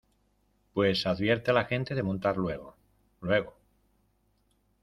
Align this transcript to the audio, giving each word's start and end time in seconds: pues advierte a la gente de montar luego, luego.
pues 0.73 1.05
advierte 1.05 1.51
a 1.51 1.53
la 1.53 1.65
gente 1.65 1.93
de 1.93 2.01
montar 2.01 2.35
luego, 2.35 2.75
luego. 3.21 3.53